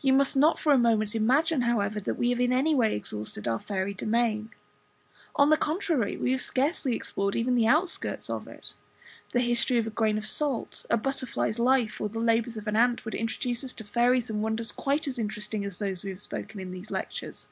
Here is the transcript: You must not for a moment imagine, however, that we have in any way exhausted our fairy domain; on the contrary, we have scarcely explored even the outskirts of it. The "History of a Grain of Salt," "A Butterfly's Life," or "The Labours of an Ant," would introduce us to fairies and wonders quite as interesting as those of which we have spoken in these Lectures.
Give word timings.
You 0.00 0.12
must 0.12 0.36
not 0.36 0.60
for 0.60 0.72
a 0.72 0.78
moment 0.78 1.16
imagine, 1.16 1.62
however, 1.62 1.98
that 1.98 2.14
we 2.14 2.30
have 2.30 2.38
in 2.38 2.52
any 2.52 2.76
way 2.76 2.94
exhausted 2.94 3.48
our 3.48 3.58
fairy 3.58 3.92
domain; 3.92 4.50
on 5.34 5.50
the 5.50 5.56
contrary, 5.56 6.16
we 6.16 6.30
have 6.30 6.42
scarcely 6.42 6.94
explored 6.94 7.34
even 7.34 7.56
the 7.56 7.66
outskirts 7.66 8.30
of 8.30 8.46
it. 8.46 8.72
The 9.32 9.40
"History 9.40 9.76
of 9.78 9.88
a 9.88 9.90
Grain 9.90 10.16
of 10.16 10.26
Salt," 10.26 10.86
"A 10.90 10.96
Butterfly's 10.96 11.58
Life," 11.58 12.00
or 12.00 12.08
"The 12.08 12.20
Labours 12.20 12.56
of 12.56 12.68
an 12.68 12.76
Ant," 12.76 13.04
would 13.04 13.16
introduce 13.16 13.64
us 13.64 13.72
to 13.72 13.82
fairies 13.82 14.30
and 14.30 14.42
wonders 14.44 14.70
quite 14.70 15.08
as 15.08 15.18
interesting 15.18 15.64
as 15.64 15.78
those 15.78 16.04
of 16.04 16.04
which 16.04 16.04
we 16.04 16.10
have 16.10 16.20
spoken 16.20 16.60
in 16.60 16.70
these 16.70 16.92
Lectures. 16.92 17.48